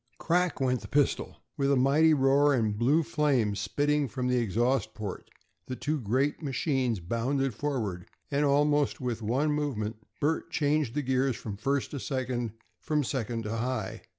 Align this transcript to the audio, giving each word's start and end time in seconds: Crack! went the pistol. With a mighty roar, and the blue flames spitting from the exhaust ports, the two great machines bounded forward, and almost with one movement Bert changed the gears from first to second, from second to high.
Crack! 0.17 0.59
went 0.59 0.81
the 0.81 0.87
pistol. 0.87 1.37
With 1.57 1.71
a 1.71 1.75
mighty 1.75 2.15
roar, 2.15 2.55
and 2.55 2.73
the 2.73 2.77
blue 2.79 3.03
flames 3.03 3.59
spitting 3.59 4.07
from 4.07 4.27
the 4.27 4.39
exhaust 4.39 4.95
ports, 4.95 5.29
the 5.67 5.75
two 5.75 5.99
great 5.99 6.41
machines 6.41 6.99
bounded 6.99 7.53
forward, 7.53 8.07
and 8.31 8.43
almost 8.43 8.99
with 8.99 9.21
one 9.21 9.51
movement 9.51 9.97
Bert 10.19 10.49
changed 10.49 10.95
the 10.95 11.03
gears 11.03 11.35
from 11.35 11.55
first 11.55 11.91
to 11.91 11.99
second, 11.99 12.53
from 12.79 13.03
second 13.03 13.43
to 13.43 13.57
high. 13.57 14.01